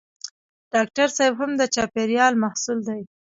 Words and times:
ډاکټر 0.73 1.07
صېب 1.17 1.33
هم 1.41 1.51
د 1.59 1.61
چاپېریال 1.75 2.33
محصول 2.43 2.79
دی. 2.87 3.01